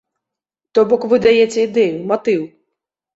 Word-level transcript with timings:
То 0.77 0.83
бок 0.93 1.01
вы 1.11 1.19
даяце 1.25 1.59
ідэю, 1.67 1.99
матыў. 2.13 2.41